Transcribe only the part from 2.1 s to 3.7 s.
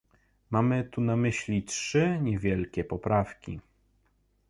niewielkie poprawki